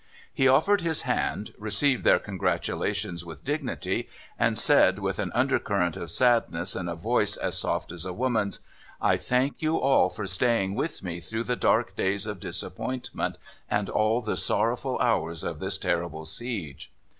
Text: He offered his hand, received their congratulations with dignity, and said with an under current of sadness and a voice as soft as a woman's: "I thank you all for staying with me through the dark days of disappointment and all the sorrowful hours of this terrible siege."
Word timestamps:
He 0.33 0.47
offered 0.47 0.81
his 0.81 1.01
hand, 1.01 1.53
received 1.59 2.03
their 2.03 2.17
congratulations 2.17 3.23
with 3.23 3.43
dignity, 3.45 4.09
and 4.39 4.57
said 4.57 4.97
with 4.97 5.19
an 5.19 5.31
under 5.35 5.59
current 5.59 5.95
of 5.95 6.09
sadness 6.09 6.75
and 6.75 6.89
a 6.89 6.95
voice 6.95 7.37
as 7.37 7.55
soft 7.55 7.91
as 7.91 8.03
a 8.03 8.11
woman's: 8.11 8.61
"I 8.99 9.15
thank 9.15 9.61
you 9.61 9.75
all 9.77 10.09
for 10.09 10.25
staying 10.25 10.73
with 10.73 11.03
me 11.03 11.19
through 11.19 11.43
the 11.43 11.55
dark 11.55 11.95
days 11.95 12.25
of 12.25 12.39
disappointment 12.39 13.37
and 13.69 13.91
all 13.91 14.21
the 14.23 14.37
sorrowful 14.37 14.97
hours 14.97 15.43
of 15.43 15.59
this 15.59 15.77
terrible 15.77 16.25
siege." 16.25 16.91